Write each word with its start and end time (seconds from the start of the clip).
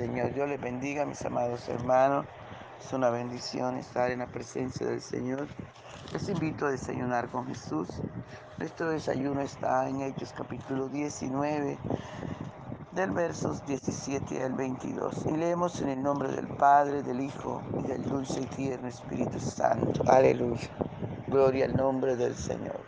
Señor. 0.00 0.32
Dios 0.32 0.48
les 0.48 0.58
bendiga, 0.58 1.04
mis 1.04 1.22
amados 1.26 1.68
hermanos. 1.68 2.24
Es 2.82 2.90
una 2.94 3.10
bendición 3.10 3.76
estar 3.76 4.10
en 4.10 4.20
la 4.20 4.26
presencia 4.26 4.86
del 4.86 5.02
Señor. 5.02 5.46
Les 6.14 6.26
invito 6.30 6.64
a 6.64 6.70
desayunar 6.70 7.28
con 7.28 7.46
Jesús. 7.46 7.86
Nuestro 8.56 8.88
desayuno 8.88 9.42
está 9.42 9.86
en 9.90 10.00
Hechos 10.00 10.32
capítulo 10.34 10.88
19, 10.88 11.76
del 12.92 13.10
versos 13.10 13.62
17 13.66 14.42
al 14.42 14.54
22. 14.54 15.26
Y 15.26 15.36
leemos 15.36 15.82
en 15.82 15.90
el 15.90 16.02
nombre 16.02 16.30
del 16.30 16.48
Padre, 16.48 17.02
del 17.02 17.20
Hijo 17.20 17.60
y 17.78 17.86
del 17.86 18.02
dulce 18.02 18.40
y 18.40 18.46
tierno 18.46 18.88
Espíritu 18.88 19.38
Santo. 19.38 20.02
Aleluya. 20.10 20.70
Gloria 21.28 21.66
al 21.66 21.76
nombre 21.76 22.16
del 22.16 22.34
Señor. 22.34 22.80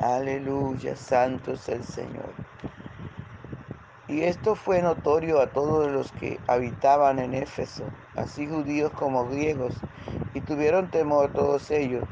Aleluya, 0.00 0.96
santo 0.96 1.52
es 1.52 1.68
el 1.68 1.84
Señor. 1.84 2.39
Y 4.10 4.24
esto 4.24 4.56
fue 4.56 4.82
notorio 4.82 5.40
a 5.40 5.46
todos 5.46 5.88
los 5.88 6.10
que 6.10 6.40
habitaban 6.48 7.20
en 7.20 7.32
Éfeso, 7.32 7.84
así 8.16 8.48
judíos 8.48 8.90
como 8.90 9.28
griegos, 9.28 9.72
y 10.34 10.40
tuvieron 10.40 10.90
temor 10.90 11.32
todos 11.32 11.70
ellos, 11.70 12.02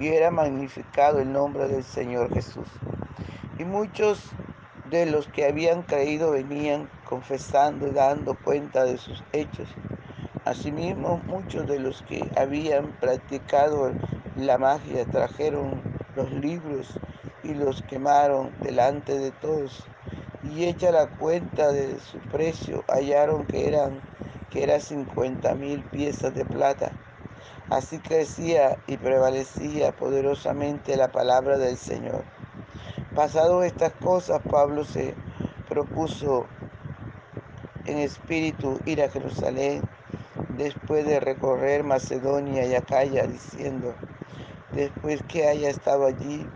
y 0.00 0.08
era 0.08 0.30
magnificado 0.30 1.20
el 1.20 1.30
nombre 1.30 1.68
del 1.68 1.84
Señor 1.84 2.32
Jesús. 2.32 2.68
Y 3.58 3.64
muchos 3.64 4.32
de 4.88 5.04
los 5.04 5.28
que 5.28 5.44
habían 5.44 5.82
creído 5.82 6.30
venían 6.30 6.88
confesando 7.04 7.86
y 7.86 7.90
dando 7.90 8.34
cuenta 8.34 8.84
de 8.84 8.96
sus 8.96 9.22
hechos. 9.34 9.68
Asimismo, 10.46 11.20
muchos 11.28 11.66
de 11.68 11.78
los 11.78 12.00
que 12.00 12.30
habían 12.34 12.92
practicado 12.92 13.92
la 14.38 14.56
magia 14.56 15.04
trajeron 15.04 15.82
los 16.16 16.32
libros 16.32 16.98
y 17.42 17.52
los 17.52 17.82
quemaron 17.82 18.54
delante 18.62 19.18
de 19.18 19.32
todos 19.32 19.91
y 20.42 20.64
hecha 20.64 20.90
la 20.90 21.06
cuenta 21.06 21.70
de 21.72 21.98
su 22.00 22.18
precio, 22.18 22.84
hallaron 22.88 23.46
que 23.46 23.68
eran 23.68 24.00
que 24.50 24.62
era 24.62 24.80
50 24.80 25.54
mil 25.54 25.82
piezas 25.84 26.34
de 26.34 26.44
plata. 26.44 26.92
Así 27.70 27.98
crecía 27.98 28.76
y 28.86 28.98
prevalecía 28.98 29.92
poderosamente 29.92 30.96
la 30.96 31.10
palabra 31.10 31.56
del 31.56 31.78
Señor. 31.78 32.24
Pasado 33.14 33.62
estas 33.62 33.92
cosas, 33.92 34.42
Pablo 34.50 34.84
se 34.84 35.14
propuso 35.68 36.46
en 37.86 37.98
espíritu 37.98 38.78
ir 38.84 39.02
a 39.02 39.08
Jerusalén 39.08 39.80
después 40.58 41.06
de 41.06 41.18
recorrer 41.18 41.82
Macedonia 41.82 42.66
y 42.66 42.74
Acaya, 42.74 43.26
diciendo, 43.26 43.94
después 44.74 45.22
que 45.28 45.48
haya 45.48 45.70
estado 45.70 46.04
allí, 46.04 46.46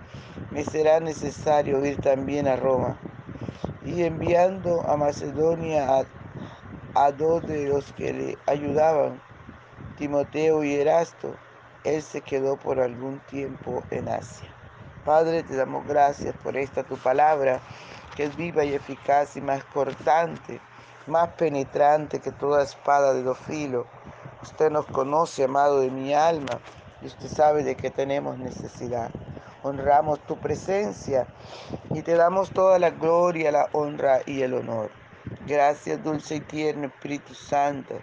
me 0.50 0.64
será 0.64 1.00
necesario 1.00 1.84
ir 1.84 1.98
también 2.00 2.46
a 2.46 2.56
Roma 2.56 2.98
y 3.86 4.02
enviando 4.02 4.84
a 4.88 4.96
Macedonia 4.96 6.04
a, 6.94 7.12
dos 7.12 7.46
de 7.46 7.68
los 7.68 7.92
que 7.92 8.12
le 8.12 8.38
ayudaban, 8.46 9.20
Timoteo 9.96 10.64
y 10.64 10.74
Erasto, 10.74 11.36
él 11.84 12.02
se 12.02 12.20
quedó 12.20 12.56
por 12.56 12.80
algún 12.80 13.20
tiempo 13.20 13.84
en 13.90 14.08
Asia. 14.08 14.48
Padre, 15.04 15.44
te 15.44 15.54
damos 15.54 15.86
gracias 15.86 16.34
por 16.42 16.56
esta 16.56 16.82
tu 16.82 16.96
palabra, 16.96 17.60
que 18.16 18.24
es 18.24 18.36
viva 18.36 18.64
y 18.64 18.74
eficaz 18.74 19.36
y 19.36 19.40
más 19.40 19.62
cortante, 19.66 20.60
más 21.06 21.28
penetrante 21.34 22.18
que 22.18 22.32
toda 22.32 22.64
espada 22.64 23.14
de 23.14 23.22
dos 23.22 23.38
filos. 23.38 23.86
Usted 24.42 24.70
nos 24.70 24.86
conoce, 24.86 25.44
amado 25.44 25.80
de 25.80 25.92
mi 25.92 26.12
alma, 26.12 26.58
y 27.02 27.06
usted 27.06 27.28
sabe 27.28 27.62
de 27.62 27.76
que 27.76 27.90
tenemos 27.90 28.36
necesidad 28.36 29.10
honramos 29.66 30.20
tu 30.20 30.38
presencia 30.38 31.26
y 31.92 32.02
te 32.02 32.14
damos 32.14 32.52
toda 32.52 32.78
la 32.78 32.90
gloria, 32.90 33.50
la 33.50 33.68
honra 33.72 34.20
y 34.24 34.42
el 34.42 34.54
honor. 34.54 34.90
Gracias, 35.46 36.02
dulce 36.02 36.36
y 36.36 36.40
tierno 36.40 36.86
Espíritu 36.86 37.34
Santo. 37.34 38.00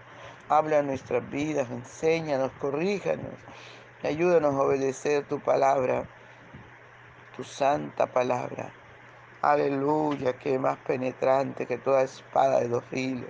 Habla 0.50 0.81
nuestras 0.81 1.28
vidas, 1.29 1.69
enséñanos, 1.72 2.52
corríjanos, 2.59 3.34
ayúdanos 4.03 4.53
a 4.56 4.62
obedecer 4.62 5.25
tu 5.25 5.40
palabra, 5.40 6.06
tu 7.35 7.44
santa 7.44 8.07
palabra. 8.07 8.69
Aleluya, 9.41 10.34
que 10.34 10.56
es 10.56 10.59
más 10.59 10.78
penetrante 10.79 11.66
que 11.66 11.78
toda 11.78 12.03
espada 12.03 12.59
de 12.59 12.68
dos 12.68 12.84
filos. 12.85 13.29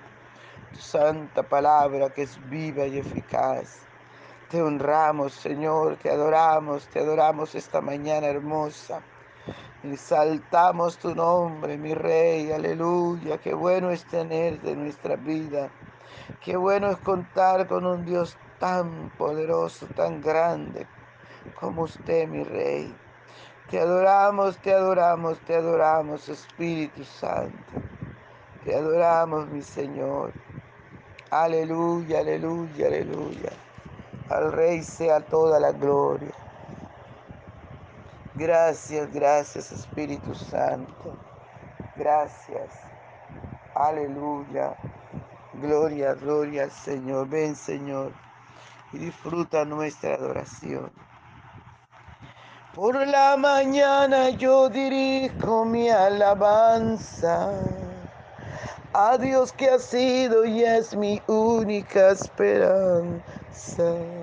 Tu 0.73 0.79
santa 0.79 1.43
palabra 1.43 2.09
que 2.09 2.23
es 2.23 2.49
viva 2.49 2.85
y 2.85 2.97
eficaz 2.97 3.83
te 4.53 4.61
honramos, 4.61 5.33
Señor, 5.33 5.97
te 5.97 6.11
adoramos, 6.11 6.87
te 6.89 6.99
adoramos 6.99 7.55
esta 7.55 7.81
mañana 7.81 8.27
hermosa. 8.27 9.01
Exaltamos 9.81 10.99
tu 10.99 11.15
nombre, 11.15 11.75
mi 11.75 11.95
Rey, 11.95 12.51
aleluya. 12.51 13.39
Qué 13.39 13.55
bueno 13.55 13.89
es 13.89 14.05
tenerte 14.05 14.73
en 14.73 14.83
nuestra 14.83 15.15
vida. 15.15 15.71
Qué 16.39 16.55
bueno 16.55 16.91
es 16.91 16.97
contar 16.97 17.67
con 17.67 17.87
un 17.87 18.05
Dios 18.05 18.37
tan 18.59 19.09
poderoso, 19.17 19.87
tan 19.87 20.21
grande 20.21 20.85
como 21.59 21.81
usted, 21.81 22.27
mi 22.27 22.43
Rey. 22.43 22.93
Te 23.71 23.79
adoramos, 23.79 24.59
te 24.59 24.71
adoramos, 24.71 25.39
te 25.47 25.55
adoramos, 25.55 26.29
Espíritu 26.29 27.03
Santo. 27.03 27.73
Te 28.63 28.75
adoramos, 28.75 29.47
mi 29.47 29.63
Señor. 29.63 30.31
Aleluya, 31.31 32.19
aleluya, 32.19 32.85
aleluya. 32.85 33.62
Al 34.33 34.51
Rey 34.51 34.81
sea 34.81 35.19
toda 35.19 35.59
la 35.59 35.71
gloria. 35.71 36.33
Gracias, 38.33 39.13
gracias 39.13 39.71
Espíritu 39.71 40.33
Santo. 40.33 41.15
Gracias. 41.95 42.71
Aleluya. 43.75 44.75
Gloria, 45.61 46.15
gloria 46.15 46.63
al 46.63 46.71
Señor. 46.71 47.29
Ven 47.29 47.55
Señor 47.55 48.11
y 48.91 48.97
disfruta 48.97 49.65
nuestra 49.65 50.15
adoración. 50.15 50.91
Por 52.73 53.07
la 53.07 53.37
mañana 53.37 54.31
yo 54.31 54.67
dirijo 54.67 55.63
mi 55.63 55.89
alabanza 55.89 57.51
a 58.93 59.15
Dios 59.19 59.53
que 59.53 59.69
ha 59.69 59.77
sido 59.77 60.43
y 60.43 60.63
es 60.63 60.95
mi 60.95 61.21
única 61.27 62.09
esperanza. 62.09 64.22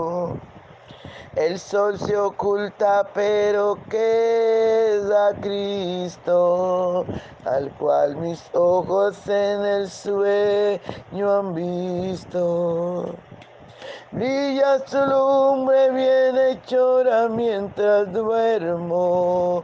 el 1.35 1.59
sol 1.59 1.97
se 1.97 2.17
oculta, 2.17 3.07
pero 3.13 3.77
queda 3.89 5.33
Cristo, 5.41 7.05
al 7.45 7.71
cual 7.77 8.17
mis 8.17 8.43
ojos 8.53 9.17
en 9.27 9.65
el 9.65 9.89
sueño 9.89 11.39
han 11.39 11.53
visto. 11.53 13.15
Brilla 14.11 14.85
su 14.85 14.97
lumbre 14.97 15.89
bien 15.91 16.37
hechora 16.37 17.29
mientras 17.29 18.11
duermo, 18.11 19.63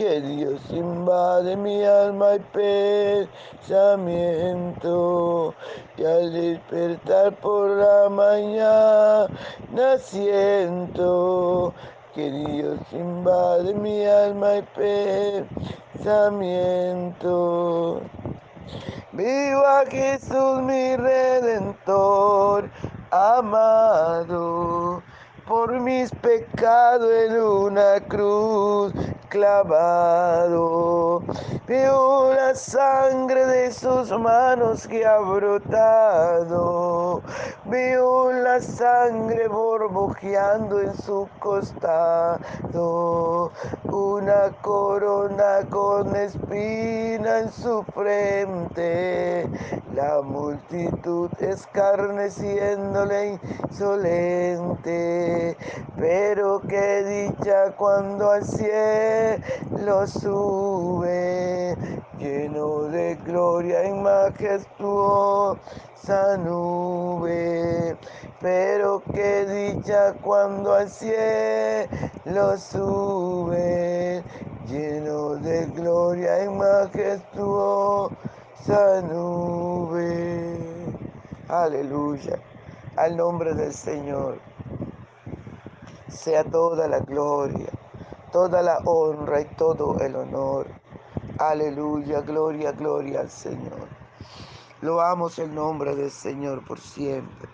que 0.00 0.20
Dios 0.22 0.62
invade 0.70 1.54
mi 1.58 1.84
alma 1.84 2.36
y 2.36 2.38
pensamiento. 3.68 5.54
Y 5.98 6.04
al 6.06 6.32
despertar 6.32 7.36
por 7.36 7.68
la 7.68 8.08
mañana 8.08 9.28
siento 9.98 11.74
que 12.14 12.30
Dios 12.30 12.80
invade 12.92 13.74
mi 13.74 14.06
alma 14.06 14.56
y 14.56 14.62
pensamiento. 15.92 18.00
Viva 19.12 19.84
Jesús 19.90 20.62
mi 20.62 20.96
redentor 20.96 22.70
amado 23.10 25.02
por 25.46 25.78
mis 25.78 26.10
pecados 26.22 27.12
en 27.12 27.42
una 27.42 28.00
cruz 28.08 28.94
clavado. 29.30 31.22
Veo 31.70 32.34
la 32.34 32.52
sangre 32.56 33.46
de 33.46 33.70
sus 33.70 34.10
manos 34.18 34.88
que 34.88 35.06
ha 35.06 35.20
brotado. 35.20 37.22
Veo 37.66 38.32
la 38.32 38.60
sangre 38.60 39.46
borbojeando 39.46 40.80
en 40.80 40.92
su 40.96 41.28
costado. 41.38 42.40
Una 43.84 44.50
corona 44.62 45.60
con 45.70 46.16
espina 46.16 47.38
en 47.38 47.52
su 47.52 47.84
frente. 47.94 49.48
La 49.94 50.22
multitud 50.22 51.30
escarneciéndole 51.38 53.38
insolente. 53.70 55.56
Pero 55.96 56.62
qué 56.66 57.04
dicha 57.04 57.70
cuando 57.76 58.32
al 58.32 58.44
cielo 58.44 59.38
sube, 60.06 61.76
lleno 62.18 62.82
de 62.84 63.14
gloria 63.24 63.88
y 63.88 63.92
majestuosa 63.92 65.58
nube. 66.38 67.96
Pero 68.40 69.02
qué 69.12 69.46
dicha 69.46 70.12
cuando 70.22 70.74
al 70.74 70.90
cielo 70.90 72.56
sube, 72.58 74.22
lleno 74.66 75.36
de 75.36 75.66
gloria 75.66 76.44
y 76.44 76.48
majestuosa 76.50 78.10
nube. 79.02 80.58
Aleluya, 81.48 82.38
al 82.96 83.16
nombre 83.16 83.54
del 83.54 83.72
Señor 83.72 84.38
sea 86.10 86.44
toda 86.44 86.86
la 86.86 87.00
gloria, 87.00 87.68
toda 88.30 88.62
la 88.62 88.78
honra 88.84 89.40
y 89.40 89.44
todo 89.56 89.98
el 90.00 90.16
honor. 90.16 90.66
Aleluya, 91.38 92.20
gloria, 92.20 92.72
gloria 92.72 93.20
al 93.20 93.30
Señor. 93.30 93.88
Loamos 94.82 95.38
el 95.38 95.54
nombre 95.54 95.94
del 95.94 96.10
Señor 96.10 96.64
por 96.64 96.78
siempre. 96.80 97.48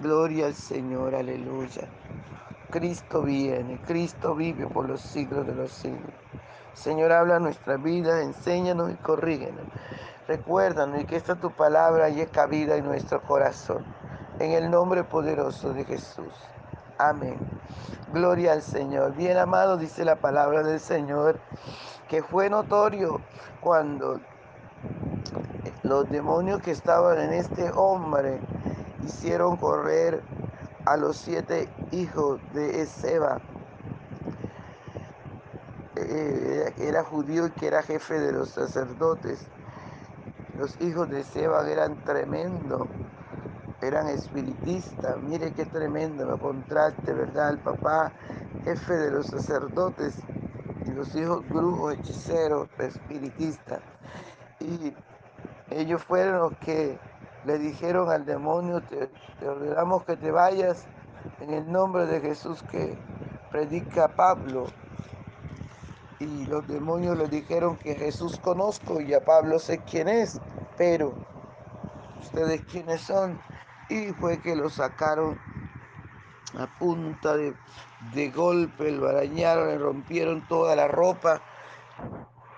Gloria 0.00 0.46
al 0.46 0.54
Señor, 0.54 1.14
aleluya. 1.14 1.88
Cristo 2.70 3.22
viene, 3.22 3.80
Cristo 3.86 4.34
vive 4.34 4.66
por 4.66 4.88
los 4.88 5.00
siglos 5.00 5.46
de 5.46 5.54
los 5.54 5.72
siglos. 5.72 6.12
Señor, 6.74 7.12
habla 7.12 7.38
nuestra 7.40 7.76
vida, 7.76 8.22
enséñanos 8.22 8.90
y 8.92 8.94
corrígenos. 8.96 9.64
Recuérdanos 10.28 11.00
y 11.00 11.04
que 11.06 11.16
esta 11.16 11.34
tu 11.36 11.50
palabra 11.50 12.04
haya 12.04 12.26
cabida 12.26 12.76
en 12.76 12.84
nuestro 12.84 13.22
corazón. 13.22 13.84
En 14.38 14.52
el 14.52 14.70
nombre 14.70 15.02
poderoso 15.02 15.72
de 15.72 15.84
Jesús. 15.84 16.32
Amén. 16.98 17.38
Gloria 18.12 18.54
al 18.54 18.62
Señor. 18.62 19.14
Bien 19.14 19.36
amado, 19.36 19.76
dice 19.76 20.04
la 20.04 20.16
palabra 20.16 20.64
del 20.64 20.80
Señor, 20.80 21.38
que 22.08 22.24
fue 22.24 22.50
notorio 22.50 23.20
cuando 23.60 24.20
los 25.84 26.10
demonios 26.10 26.60
que 26.60 26.72
estaban 26.72 27.20
en 27.20 27.34
este 27.34 27.70
hombre 27.76 28.40
hicieron 29.06 29.56
correr 29.58 30.22
a 30.86 30.96
los 30.96 31.16
siete 31.16 31.68
hijos 31.92 32.40
de 32.52 32.82
Ezeba. 32.82 33.40
Eh, 35.94 36.74
era 36.78 37.04
judío 37.04 37.46
y 37.46 37.50
que 37.50 37.68
era 37.68 37.84
jefe 37.84 38.18
de 38.18 38.32
los 38.32 38.48
sacerdotes. 38.50 39.46
Los 40.58 40.76
hijos 40.80 41.08
de 41.10 41.22
Seba 41.22 41.68
eran 41.70 41.94
tremendos 42.04 42.88
eran 43.80 44.08
espiritistas. 44.08 45.20
Mire 45.22 45.52
qué 45.52 45.64
tremendo 45.66 46.26
me 46.26 46.38
contraste, 46.38 47.12
¿verdad? 47.12 47.50
El 47.50 47.58
papá, 47.58 48.12
jefe 48.64 48.94
de 48.94 49.10
los 49.10 49.26
sacerdotes, 49.26 50.16
y 50.86 50.90
los 50.90 51.14
hijos 51.14 51.46
brujos, 51.48 51.94
hechiceros, 51.94 52.68
espiritistas. 52.78 53.80
Y 54.60 54.94
ellos 55.70 56.02
fueron 56.02 56.38
los 56.40 56.56
que 56.58 56.98
le 57.44 57.58
dijeron 57.58 58.10
al 58.10 58.24
demonio, 58.24 58.80
te, 58.82 59.10
te 59.38 59.48
ordenamos 59.48 60.04
que 60.04 60.16
te 60.16 60.30
vayas 60.30 60.86
en 61.40 61.52
el 61.54 61.70
nombre 61.70 62.06
de 62.06 62.20
Jesús 62.20 62.62
que 62.70 62.98
predica 63.50 64.08
Pablo. 64.08 64.66
Y 66.20 66.46
los 66.46 66.66
demonios 66.66 67.16
le 67.16 67.28
dijeron 67.28 67.76
que 67.76 67.94
Jesús 67.94 68.38
conozco 68.40 69.00
y 69.00 69.14
a 69.14 69.24
Pablo 69.24 69.58
sé 69.58 69.78
quién 69.78 70.08
es, 70.08 70.40
pero 70.76 71.14
ustedes 72.20 72.62
quiénes 72.62 73.02
son 73.02 73.38
y 73.88 74.12
fue 74.12 74.40
que 74.40 74.54
lo 74.54 74.68
sacaron 74.68 75.38
a 76.58 76.66
punta 76.78 77.36
de, 77.36 78.30
golpe, 78.30 78.90
lo 78.92 79.08
arañaron, 79.08 79.68
le 79.68 79.78
rompieron 79.78 80.46
toda 80.48 80.76
la 80.76 80.88
ropa, 80.88 81.42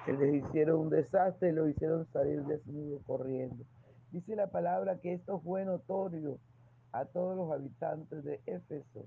les 0.06 0.44
hicieron 0.44 0.80
un 0.80 0.90
desastre 0.90 1.50
y 1.50 1.52
lo 1.52 1.68
hicieron 1.68 2.06
salir 2.12 2.42
desnudo 2.44 3.00
corriendo. 3.06 3.64
Dice 4.10 4.34
la 4.34 4.48
palabra 4.48 4.98
que 5.00 5.14
esto 5.14 5.40
fue 5.40 5.64
notorio 5.64 6.38
a 6.92 7.04
todos 7.04 7.36
los 7.36 7.52
habitantes 7.52 8.24
de 8.24 8.40
Éfeso. 8.46 9.06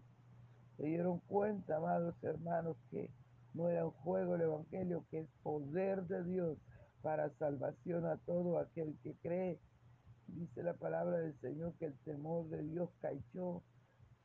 Se 0.78 0.86
dieron 0.86 1.20
cuenta, 1.28 1.78
amados 1.78 2.16
hermanos, 2.24 2.78
que 2.90 3.10
no 3.54 3.68
era 3.68 3.86
un 3.86 3.92
juego 3.92 4.36
el 4.36 4.42
Evangelio, 4.42 5.04
que 5.12 5.20
es 5.22 5.28
poder 5.44 6.04
de 6.04 6.24
Dios 6.24 6.58
para 7.02 7.30
salvación 7.38 8.06
a 8.06 8.18
todo 8.26 8.58
aquel 8.60 8.96
que 9.04 9.14
cree 9.22 9.60
Dice 10.28 10.64
la 10.64 10.74
palabra 10.74 11.18
del 11.18 11.40
Señor 11.40 11.74
que 11.78 11.86
el 11.86 11.98
temor 12.00 12.50
de 12.50 12.64
Dios 12.64 12.90
cayó 13.02 13.62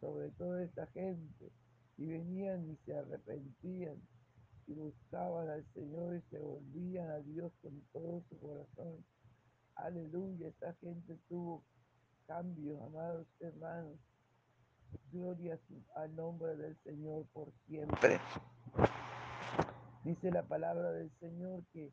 sobre 0.00 0.30
toda 0.30 0.62
esta 0.62 0.86
gente 0.88 1.52
y 1.96 2.06
venían 2.06 2.70
y 2.70 2.76
se 2.84 2.96
arrepentían 2.96 4.00
y 4.66 4.74
buscaban 4.74 5.48
al 5.48 5.64
Señor 5.72 6.16
y 6.16 6.22
se 6.30 6.38
volvían 6.38 7.10
a 7.10 7.18
Dios 7.20 7.52
con 7.62 7.80
todo 7.92 8.22
su 8.28 8.38
corazón. 8.38 9.04
Aleluya, 9.74 10.48
esta 10.48 10.74
gente 10.74 11.18
tuvo 11.28 11.64
cambios, 12.26 12.80
amados 12.82 13.26
hermanos. 13.40 13.98
Gloria 15.10 15.58
al 15.96 16.14
nombre 16.14 16.56
del 16.56 16.76
Señor 16.82 17.26
por 17.32 17.52
siempre. 17.66 18.20
Dice 20.04 20.30
la 20.30 20.42
palabra 20.42 20.92
del 20.92 21.10
Señor 21.18 21.64
que 21.72 21.92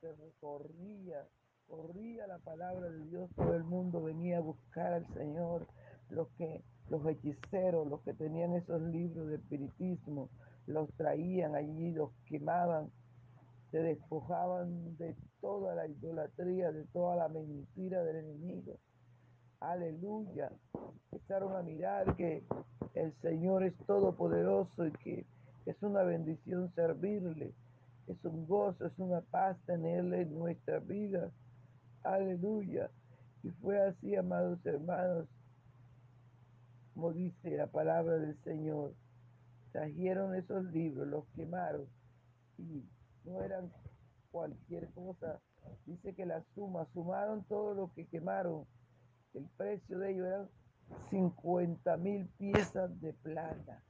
se 0.00 0.12
recorría 0.12 1.28
corría 1.68 2.26
la 2.26 2.38
palabra 2.38 2.88
de 2.90 3.04
Dios, 3.06 3.30
todo 3.36 3.54
el 3.54 3.64
mundo 3.64 4.02
venía 4.02 4.38
a 4.38 4.40
buscar 4.40 4.92
al 4.92 5.06
Señor, 5.14 5.66
los 6.10 6.28
que 6.38 6.62
los 6.88 7.04
hechiceros, 7.06 7.88
los 7.88 8.02
que 8.02 8.12
tenían 8.12 8.52
esos 8.54 8.80
libros 8.82 9.28
de 9.28 9.36
espiritismo, 9.36 10.28
los 10.66 10.92
traían 10.94 11.54
allí, 11.54 11.92
los 11.92 12.10
quemaban, 12.26 12.90
se 13.70 13.78
despojaban 13.78 14.96
de 14.98 15.16
toda 15.40 15.74
la 15.74 15.86
idolatría, 15.86 16.72
de 16.72 16.84
toda 16.86 17.16
la 17.16 17.28
mentira 17.28 18.02
del 18.04 18.16
enemigo. 18.16 18.78
Aleluya. 19.60 20.52
Empezaron 21.10 21.56
a 21.56 21.62
mirar 21.62 22.16
que 22.16 22.44
el 22.94 23.12
Señor 23.22 23.64
es 23.64 23.74
todopoderoso 23.86 24.86
y 24.86 24.92
que 24.92 25.26
es 25.66 25.82
una 25.82 26.02
bendición 26.02 26.72
servirle. 26.74 27.54
Es 28.06 28.22
un 28.24 28.46
gozo, 28.46 28.86
es 28.86 28.98
una 28.98 29.22
paz 29.22 29.56
tenerle 29.64 30.22
en 30.22 30.38
nuestra 30.38 30.78
vida. 30.80 31.30
Aleluya. 32.04 32.90
Y 33.42 33.50
fue 33.50 33.80
así, 33.80 34.14
amados 34.14 34.64
hermanos, 34.64 35.26
como 36.94 37.12
dice 37.12 37.56
la 37.56 37.66
palabra 37.66 38.18
del 38.18 38.36
Señor. 38.44 38.94
Trajeron 39.72 40.34
esos 40.36 40.64
libros, 40.66 41.08
los 41.08 41.26
quemaron 41.34 41.88
y 42.58 42.84
no 43.24 43.42
eran 43.42 43.72
cualquier 44.30 44.88
cosa, 44.92 45.40
Dice 45.86 46.14
que 46.14 46.26
la 46.26 46.42
suma, 46.54 46.86
sumaron 46.92 47.44
todo 47.44 47.74
lo 47.74 47.92
que 47.94 48.06
quemaron. 48.06 48.66
El 49.34 49.48
precio 49.56 49.98
de 49.98 50.12
ello 50.12 50.26
eran 50.26 50.48
50 51.10 51.96
mil 51.98 52.26
piezas 52.38 53.00
de 53.00 53.12
plata. 53.12 53.82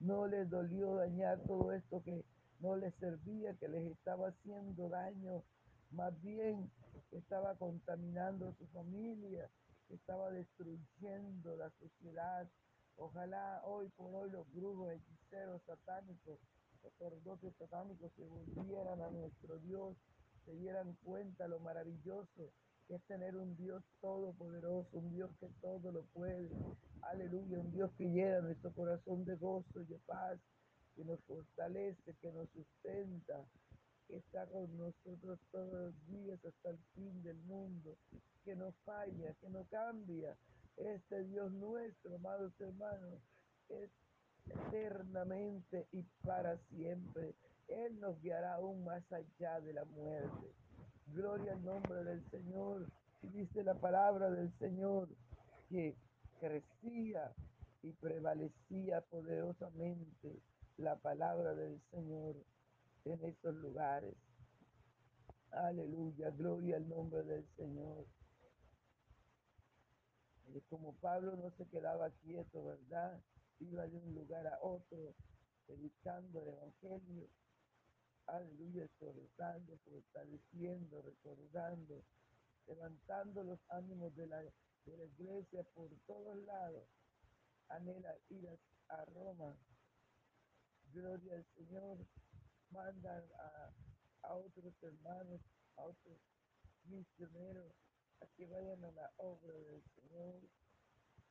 No 0.00 0.26
les 0.26 0.48
dolió 0.48 0.94
dañar 0.94 1.40
todo 1.46 1.72
esto 1.72 2.02
que 2.04 2.24
no 2.60 2.76
les 2.76 2.94
servía, 2.96 3.54
que 3.54 3.68
les 3.68 3.84
estaba 3.86 4.28
haciendo 4.28 4.88
daño, 4.88 5.42
más 5.90 6.20
bien 6.22 6.70
estaba 7.12 7.54
contaminando 7.56 8.52
su 8.54 8.66
familia, 8.68 9.50
estaba 9.88 10.30
destruyendo 10.30 11.56
la 11.56 11.70
sociedad. 11.78 12.48
Ojalá 12.96 13.62
hoy 13.64 13.88
por 13.96 14.14
hoy 14.14 14.30
los 14.30 14.50
brujos, 14.52 14.92
hechiceros, 14.92 15.62
satánicos, 15.66 16.38
sacerdotes 16.82 17.54
satánicos 17.58 18.12
se 18.16 18.24
volvieran 18.24 19.00
a 19.00 19.10
nuestro 19.10 19.58
Dios, 19.60 19.96
se 20.44 20.54
dieran 20.54 20.96
cuenta 21.04 21.48
lo 21.48 21.60
maravilloso 21.60 22.52
que 22.88 22.94
es 22.94 23.02
tener 23.04 23.36
un 23.36 23.54
Dios 23.56 23.84
todopoderoso, 24.00 24.88
un 24.92 25.12
Dios 25.12 25.30
que 25.38 25.48
todo 25.60 25.92
lo 25.92 26.04
puede. 26.06 26.48
Aleluya, 27.02 27.60
un 27.60 27.70
Dios 27.70 27.90
que 27.98 28.04
llena 28.04 28.40
nuestro 28.40 28.72
corazón 28.72 29.26
de 29.26 29.36
gozo 29.36 29.82
y 29.82 29.84
de 29.84 29.98
paz, 30.06 30.40
que 30.96 31.04
nos 31.04 31.20
fortalece, 31.24 32.16
que 32.20 32.32
nos 32.32 32.48
sustenta, 32.48 33.44
está 34.16 34.46
con 34.46 34.76
nosotros 34.76 35.38
todos 35.50 35.72
los 35.72 36.06
días 36.08 36.42
hasta 36.44 36.70
el 36.70 36.78
fin 36.94 37.22
del 37.22 37.36
mundo, 37.44 37.96
que 38.44 38.56
no 38.56 38.72
falla, 38.84 39.34
que 39.40 39.48
no 39.50 39.64
cambia. 39.64 40.36
Este 40.76 41.24
Dios 41.24 41.52
nuestro, 41.52 42.14
amados 42.14 42.52
hermanos, 42.60 43.20
es 43.68 43.90
eternamente 44.46 45.86
y 45.92 46.02
para 46.24 46.56
siempre. 46.70 47.34
Él 47.68 48.00
nos 48.00 48.20
guiará 48.22 48.54
aún 48.54 48.84
más 48.84 49.02
allá 49.12 49.60
de 49.60 49.72
la 49.72 49.84
muerte. 49.84 50.52
Gloria 51.08 51.52
al 51.52 51.64
nombre 51.64 52.04
del 52.04 52.22
Señor. 52.30 52.86
Y 53.22 53.28
dice 53.28 53.62
la 53.62 53.74
palabra 53.74 54.30
del 54.30 54.50
Señor 54.58 55.08
que 55.68 55.96
crecía 56.40 57.32
y 57.82 57.92
prevalecía 57.92 59.00
poderosamente 59.02 60.40
la 60.76 60.96
palabra 60.96 61.54
del 61.54 61.80
Señor 61.90 62.36
en 63.14 63.24
esos 63.24 63.54
lugares. 63.56 64.14
Aleluya, 65.50 66.30
gloria 66.30 66.76
al 66.76 66.88
nombre 66.88 67.22
del 67.24 67.46
Señor. 67.56 68.06
Y 70.54 70.60
como 70.62 70.94
Pablo 70.96 71.36
no 71.36 71.50
se 71.56 71.66
quedaba 71.68 72.10
quieto, 72.22 72.64
¿verdad? 72.64 73.20
Iba 73.60 73.86
de 73.86 73.96
un 73.98 74.14
lugar 74.14 74.46
a 74.46 74.58
otro, 74.62 75.14
predicando 75.66 76.42
el 76.42 76.48
Evangelio. 76.48 77.28
Aleluya, 78.26 78.84
exhortando, 78.84 79.78
fortaleciendo, 79.78 81.02
recordando, 81.02 82.04
levantando 82.66 83.42
los 83.42 83.58
ánimos 83.70 84.14
de 84.16 84.26
la, 84.26 84.42
de 84.42 84.96
la 84.96 85.04
iglesia 85.04 85.62
por 85.74 85.90
todos 86.06 86.36
lados. 86.44 86.86
Anhela 87.68 88.14
ir 88.28 88.48
a, 88.48 88.94
a 88.96 89.04
Roma. 89.06 89.56
Gloria 90.92 91.34
al 91.34 91.46
Señor. 91.56 91.98
Mandan 92.70 93.24
a, 93.38 94.28
a 94.28 94.34
otros 94.34 94.74
hermanos, 94.82 95.40
a 95.76 95.82
otros 95.82 96.18
misioneros, 96.84 97.72
a 98.20 98.26
que 98.36 98.46
vayan 98.46 98.84
a 98.84 98.90
la 98.92 99.10
obra 99.16 99.52
del 99.52 99.82
Señor. 99.94 100.40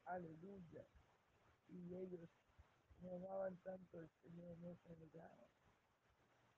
Aleluya. 0.06 0.86
Y 1.70 1.96
ellos 1.96 2.30
no 3.02 3.16
amaban 3.16 3.58
tanto 3.58 4.00
al 4.00 4.10
Señor, 4.24 4.58
no 4.60 4.76
se 4.76 4.96
negaban. 4.98 5.50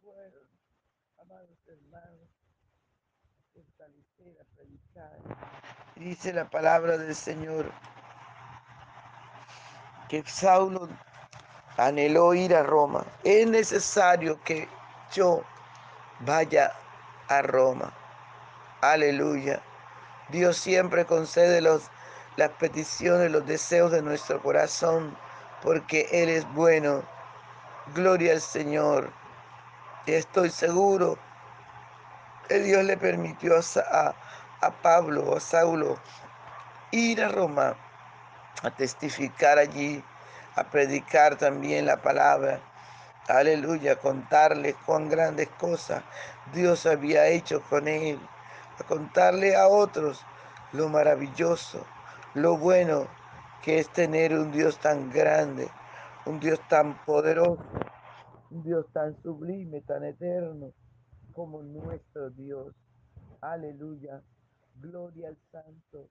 Fueron, 0.01 0.47
amados 1.17 1.57
hermanos, 1.67 2.29
a 3.37 3.53
fortalecer, 3.53 4.39
a 4.39 4.45
predicar. 4.55 5.19
Dice 5.95 6.31
la 6.31 6.49
palabra 6.49 6.97
del 6.97 7.15
Señor 7.15 7.71
que 10.07 10.23
Saulo 10.23 10.89
anheló 11.79 12.33
ir 12.33 12.55
a 12.55 12.63
Roma. 12.63 13.05
Es 13.23 13.47
necesario 13.47 14.41
que 14.43 14.67
yo 15.13 15.43
vaya 16.19 16.73
a 17.27 17.41
Roma. 17.41 17.93
Aleluya. 18.81 19.61
Dios 20.29 20.57
siempre 20.57 21.05
concede 21.05 21.61
los, 21.61 21.89
las 22.35 22.49
peticiones, 22.51 23.31
los 23.31 23.45
deseos 23.45 23.91
de 23.91 24.01
nuestro 24.01 24.41
corazón, 24.41 25.17
porque 25.61 26.07
Él 26.11 26.29
es 26.29 26.51
bueno. 26.53 27.03
Gloria 27.95 28.33
al 28.33 28.41
Señor. 28.41 29.11
Estoy 30.05 30.49
seguro 30.49 31.17
que 32.47 32.59
Dios 32.59 32.83
le 32.83 32.97
permitió 32.97 33.55
a, 33.91 34.15
a 34.61 34.71
Pablo, 34.81 35.35
a 35.35 35.39
Saulo, 35.39 35.97
ir 36.91 37.23
a 37.23 37.29
Roma 37.29 37.75
a 38.63 38.71
testificar 38.71 39.57
allí, 39.57 40.03
a 40.59 40.69
predicar 40.69 41.37
también 41.37 41.85
la 41.85 42.01
palabra. 42.01 42.59
Aleluya, 43.27 43.95
contarle 43.97 44.75
cuán 44.85 45.07
grandes 45.07 45.49
cosas 45.49 46.03
Dios 46.53 46.85
había 46.85 47.27
hecho 47.27 47.61
con 47.69 47.87
él, 47.87 48.19
a 48.79 48.83
contarle 48.83 49.55
a 49.55 49.67
otros 49.67 50.25
lo 50.73 50.89
maravilloso, 50.89 51.85
lo 52.33 52.57
bueno 52.57 53.07
que 53.63 53.79
es 53.79 53.89
tener 53.89 54.33
un 54.33 54.51
Dios 54.51 54.79
tan 54.79 55.11
grande, 55.11 55.67
un 56.25 56.39
Dios 56.39 56.59
tan 56.67 57.03
poderoso, 57.05 57.63
un 58.49 58.63
Dios 58.63 58.85
tan 58.91 59.15
sublime, 59.21 59.81
tan 59.81 60.03
eterno 60.03 60.73
como 61.33 61.61
nuestro 61.61 62.31
Dios. 62.31 62.73
Aleluya, 63.41 64.21
gloria 64.75 65.29
al 65.29 65.37
Santo 65.51 66.09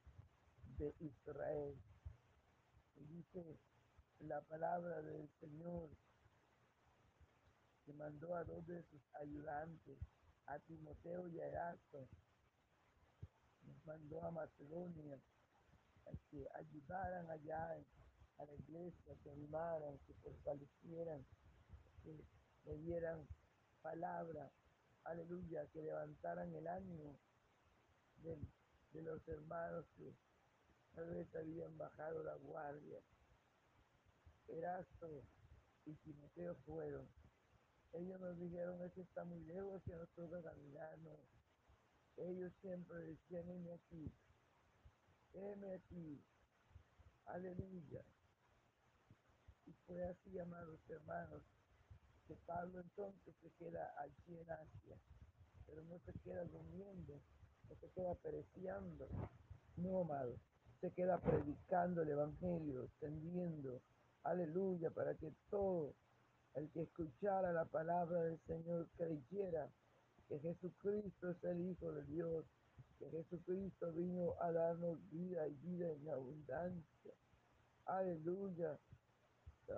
de 0.78 0.94
Israel. 1.00 1.74
Dice 2.96 3.44
la 4.20 4.40
palabra 4.42 5.00
del 5.02 5.28
Señor 5.40 5.90
que 7.84 7.92
mandó 7.94 8.34
a 8.34 8.44
dos 8.44 8.66
de 8.66 8.82
sus 8.84 9.00
ayudantes, 9.14 9.98
a 10.46 10.58
Timoteo 10.60 11.28
y 11.28 11.40
a 11.40 11.46
Erasto, 11.46 12.08
nos 13.62 13.86
mandó 13.86 14.22
a 14.22 14.30
Macedonia 14.30 15.18
a 16.06 16.10
que 16.30 16.46
ayudaran 16.54 17.30
allá 17.30 17.78
a 18.38 18.44
la 18.44 18.54
iglesia, 18.54 19.14
que 19.22 19.30
animaran, 19.30 19.98
que 20.06 20.14
fortalecieran, 20.14 21.24
que 22.02 22.24
le 22.64 22.78
dieran 22.78 23.26
palabra, 23.82 24.50
aleluya, 25.04 25.66
que 25.72 25.82
levantaran 25.82 26.54
el 26.54 26.66
ánimo 26.66 27.18
de, 28.22 28.38
de 28.92 29.02
los 29.02 29.26
hermanos 29.28 29.86
que 29.96 30.14
tal 30.94 31.06
vez 31.10 31.34
habían 31.34 31.76
bajado 31.78 32.22
la 32.22 32.34
guardia. 32.34 33.00
Erasto 34.48 35.24
y 35.84 35.94
Timoteo 35.96 36.56
fueron. 36.66 37.08
Ellos 37.92 38.20
nos 38.20 38.38
dijeron, 38.38 38.82
es 38.82 38.92
que 38.92 39.00
está 39.02 39.24
muy 39.24 39.40
lejos, 39.44 39.82
que 39.84 39.94
nos 39.94 40.08
toca 40.10 40.42
caminar, 40.42 40.98
no. 40.98 41.18
Ellos 42.16 42.52
siempre 42.60 42.98
decían, 42.98 43.48
heme 43.48 43.72
aquí, 43.72 44.12
heme 45.32 45.74
aquí, 45.74 46.22
aleluya. 47.26 48.02
Y 49.66 49.72
fue 49.86 50.02
así, 50.04 50.38
amados 50.38 50.80
hermanos, 50.88 51.42
que 52.26 52.34
Pablo 52.46 52.80
entonces 52.80 53.34
se 53.40 53.50
queda 53.58 53.92
allí 53.98 54.38
en 54.38 54.50
Asia, 54.50 54.96
pero 55.66 55.82
no 55.84 55.98
se 56.00 56.12
queda 56.20 56.44
durmiendo, 56.44 57.20
no 57.68 57.76
se 57.76 57.90
queda 57.90 58.14
pereciendo, 58.16 59.08
no, 59.76 60.00
amado, 60.00 60.38
se 60.80 60.92
queda 60.92 61.18
predicando 61.20 62.02
el 62.02 62.10
Evangelio, 62.10 62.84
extendiendo, 62.84 63.80
aleluya, 64.30 64.90
para 64.90 65.14
que 65.14 65.32
todo 65.50 65.94
el 66.54 66.68
que 66.70 66.82
escuchara 66.82 67.52
la 67.52 67.64
palabra 67.64 68.22
del 68.22 68.38
Señor 68.46 68.88
creyera 68.96 69.70
que 70.28 70.38
Jesucristo 70.40 71.30
es 71.30 71.44
el 71.44 71.60
Hijo 71.70 71.92
de 71.92 72.04
Dios, 72.04 72.44
que 72.98 73.08
Jesucristo 73.10 73.92
vino 73.92 74.34
a 74.40 74.52
darnos 74.52 74.98
vida 75.10 75.46
y 75.48 75.54
vida 75.54 75.90
en 75.90 76.08
abundancia. 76.10 77.12
Aleluya. 77.86 78.78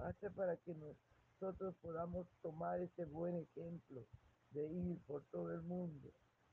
Hace 0.05 0.31
para 0.31 0.57
que 0.57 0.75
nosotros 0.75 1.75
podamos 1.83 2.27
tomar 2.43 2.81
ese 2.81 3.05
buen 3.07 3.37
ejemplo 3.37 4.05
de 4.53 4.67
ir 4.67 4.99
por 5.07 5.23
todo 5.31 5.53
el 5.53 5.63
mundo, 5.63 6.11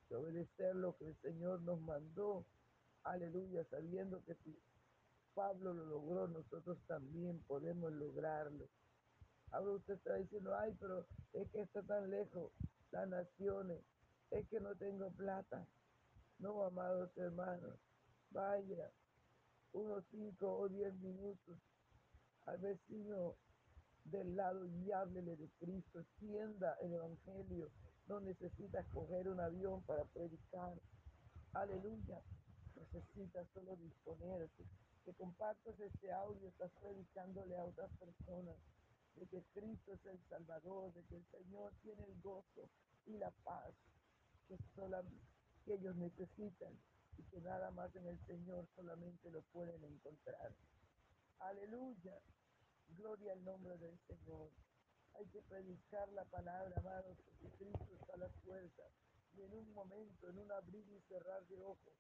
de 0.10 0.16
obedecer 0.16 0.76
lo 0.76 0.96
que 0.98 1.08
el 1.08 1.16
Señor 1.22 1.62
nos 1.62 1.80
mandó. 1.82 2.46
Aleluya, 3.04 3.64
sabiendo 3.70 4.24
que 4.26 4.36
si 4.44 4.60
Pablo 5.38 5.72
lo 5.72 5.86
logró, 5.86 6.28
nosotros 6.28 6.80
también 6.88 7.40
podemos 7.44 7.94
lograrlo. 7.94 8.68
Ahora 9.52 9.74
usted 9.74 9.94
está 9.94 10.16
diciendo, 10.16 10.56
ay, 10.58 10.76
pero 10.80 11.06
es 11.34 11.48
que 11.52 11.62
está 11.62 11.84
tan 11.84 12.10
lejos 12.10 12.52
las 12.90 13.08
naciones, 13.08 13.80
es 14.32 14.48
que 14.50 14.60
no 14.60 14.76
tengo 14.78 15.12
plata. 15.12 15.68
No, 16.40 16.64
amados 16.64 17.16
hermanos, 17.18 17.78
vaya 18.32 18.92
unos 19.74 20.04
cinco 20.10 20.58
o 20.58 20.70
diez 20.70 20.92
minutos 20.96 21.60
al 22.48 22.58
vecino 22.58 23.36
del 24.06 24.36
lado 24.36 24.66
y 24.66 24.92
háblele 24.92 25.36
de 25.36 25.50
Cristo, 25.60 26.00
extienda 26.00 26.76
el 26.82 26.94
Evangelio, 26.94 27.70
No 28.08 28.22
necesitas 28.22 28.88
coger 28.88 29.28
un 29.28 29.40
avión 29.40 29.84
para 29.84 30.04
predicar. 30.06 30.74
Aleluya. 31.54 32.24
Necesitas 32.76 33.48
solo 33.54 33.76
disponerte. 33.76 34.66
Que 35.08 35.14
compartas 35.14 35.80
este 35.80 36.12
audio, 36.12 36.50
estás 36.50 36.70
predicándole 36.82 37.56
a 37.56 37.64
otras 37.64 37.90
personas 37.98 38.58
de 39.16 39.26
que 39.28 39.42
Cristo 39.54 39.94
es 39.94 40.06
el 40.06 40.20
Salvador, 40.28 40.94
de 40.94 41.02
que 41.06 41.16
el 41.16 41.26
Señor 41.28 41.72
tiene 41.82 42.04
el 42.04 42.20
gozo 42.20 42.70
y 43.06 43.16
la 43.16 43.32
paz 43.46 43.74
que, 44.50 44.58
ellos 45.74 45.96
necesitan 45.96 46.78
y 47.18 47.24
que 47.24 47.40
nada 47.40 47.72
más 47.72 47.96
en 47.96 48.06
el 48.06 48.20
Señor 48.26 48.68
solamente 48.76 49.32
lo 49.32 49.44
pueden 49.54 49.82
encontrar. 49.86 50.54
Aleluya. 51.40 52.20
Gloria 52.90 53.32
al 53.32 53.46
nombre 53.46 53.78
del 53.78 53.98
Señor. 54.08 54.52
Hay 55.14 55.26
que 55.28 55.42
predicar 55.44 56.10
la 56.10 56.26
palabra, 56.26 56.76
amados, 56.82 57.18
porque 57.24 57.56
Cristo 57.56 57.88
está 57.94 58.16
a 58.16 58.18
las 58.18 58.34
puertas. 58.44 58.92
Y 59.38 59.42
en 59.42 59.54
un 59.54 59.74
momento, 59.74 60.28
en 60.28 60.38
un 60.38 60.52
abrir 60.52 60.86
y 60.90 61.00
cerrar 61.08 61.48
de 61.48 61.62
ojos, 61.62 61.94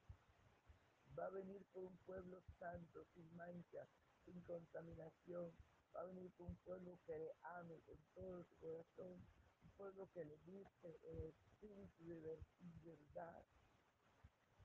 va 1.17 1.25
a 1.25 1.29
venir 1.29 1.65
por 1.73 1.83
un 1.83 1.97
pueblo 2.05 2.41
santo, 2.59 3.03
sin 3.13 3.35
mancha, 3.35 3.87
sin 4.23 4.39
contaminación. 4.41 5.51
Va 5.95 6.01
a 6.01 6.05
venir 6.05 6.31
por 6.37 6.47
un 6.47 6.55
pueblo 6.57 6.99
que 7.05 7.17
le 7.17 7.31
ame 7.41 7.79
con 7.81 7.97
todo 8.13 8.43
su 8.43 8.55
corazón. 8.57 9.25
Un 9.63 9.71
pueblo 9.77 10.09
que 10.13 10.25
le 10.25 10.35
busque 10.45 10.99
el 11.03 11.23
espíritu 11.25 12.03
de 12.05 12.39
verdad. 12.83 13.43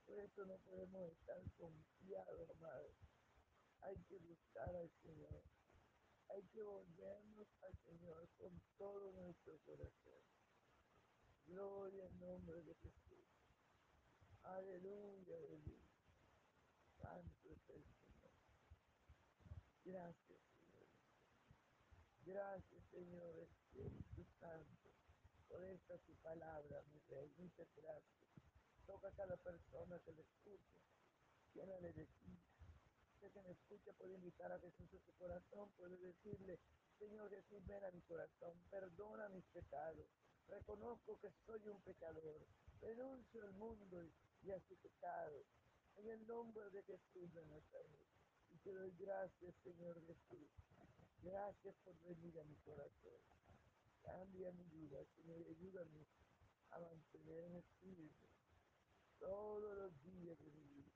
Por 0.04 0.18
eso 0.20 0.44
no 0.44 0.58
podemos 0.58 1.10
estar 1.12 1.40
confiados, 1.56 2.50
amados. 2.50 2.94
Hay 3.80 3.96
que 4.08 4.18
buscar 4.18 4.74
al 4.76 4.90
Señor. 5.02 5.42
Hay 6.28 6.42
que 6.52 6.62
volvernos 6.62 7.48
al 7.62 7.76
Señor 7.78 8.28
con 8.36 8.60
todo 8.76 9.12
nuestro 9.12 9.58
corazón. 9.64 10.22
Gloria 11.46 12.04
al 12.04 12.18
nombre 12.18 12.62
de 12.62 12.74
Jesús. 12.74 13.26
Aleluya, 14.42 15.36
aleluya. 15.36 15.81
Santo 17.02 17.50
es 17.50 17.68
el 17.68 17.84
Señor. 17.84 18.32
Gracias, 19.84 20.40
Señor. 20.58 20.88
Gracias, 22.24 22.84
Señor 22.90 23.38
Espíritu 23.38 24.24
Santo, 24.40 24.90
por 25.48 25.62
esta 25.64 25.98
tu 25.98 26.14
palabra, 26.22 26.82
mi 26.92 27.00
Rey. 27.10 27.30
Muchas 27.36 27.68
gracias. 27.76 28.30
Toca 28.86 29.08
a 29.08 29.12
cada 29.12 29.36
persona 29.36 29.98
que 30.00 30.12
le 30.12 30.22
escuche. 30.22 30.80
Llénale 31.54 31.92
de 31.92 32.06
ti 32.06 32.42
que 33.30 33.42
me 33.42 33.52
escucha 33.52 33.92
puede 33.92 34.14
invitar 34.14 34.50
a 34.50 34.58
Jesús 34.58 34.92
a 34.92 34.98
su 35.06 35.12
corazón, 35.14 35.70
puede 35.76 35.96
decirle, 35.96 36.58
Señor 36.98 37.30
Jesús, 37.30 37.64
ven 37.66 37.84
a 37.84 37.90
mi 37.90 38.02
corazón, 38.02 38.58
perdona 38.70 39.28
mis 39.28 39.44
pecados, 39.46 40.06
reconozco 40.48 41.18
que 41.20 41.30
soy 41.46 41.66
un 41.68 41.80
pecador, 41.82 42.46
renuncio 42.80 43.42
al 43.42 43.52
mundo 43.52 44.02
y, 44.42 44.50
a 44.50 44.60
su 44.60 44.76
pecado, 44.76 45.44
en 45.96 46.08
el 46.08 46.26
nombre 46.26 46.68
de 46.70 46.82
Jesús 46.82 47.32
de 47.32 47.44
Nazaret. 47.46 48.06
Y 48.50 48.56
te 48.58 48.72
doy 48.72 48.92
gracias, 48.98 49.54
Señor 49.62 50.00
Jesús. 50.06 50.48
Gracias 51.22 51.74
por 51.84 51.98
venir 52.02 52.38
a 52.38 52.44
mi 52.44 52.56
corazón. 52.56 53.20
Cambia 54.02 54.50
mi 54.52 54.64
vida, 54.64 54.98
Señor, 55.16 55.44
ayúdame 55.48 56.06
a 56.70 56.80
mantener 56.80 57.44
en 57.44 57.56
espíritu 57.56 58.26
todos 59.18 59.76
los 59.78 60.02
días 60.02 60.38
de 60.38 60.50
mi 60.50 60.64
vida 60.64 60.92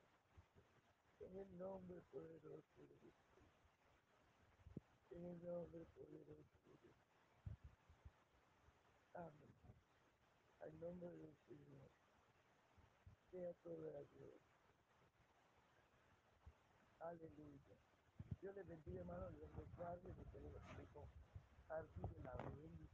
en 1.20 1.36
el 1.36 1.58
nombre 1.58 2.00
poderoso 2.12 2.86
de 2.86 2.96
Jesús. 2.98 3.16
En 5.10 5.24
el 5.24 5.42
nombre 5.42 5.84
poderoso 5.94 6.58
de 6.66 6.78
Jesús. 6.78 6.96
Amén. 9.14 9.54
Al 10.60 10.78
nombre 10.78 11.10
del 11.10 11.34
Señor. 11.48 11.90
Sea 13.30 13.52
toda 13.62 13.92
la 13.92 14.02
gloria. 14.14 14.55
Aleluya. 17.06 17.76
Dios 18.40 18.54
le 18.56 18.62
bendiga, 18.64 19.00
hermano. 19.02 19.30
Dios 19.30 19.48
los 19.56 19.76
guarde. 19.76 20.12
Tenemos 20.32 20.60
que 20.76 20.86
compartir 20.92 22.24
la 22.24 22.34
bendición. 22.36 22.85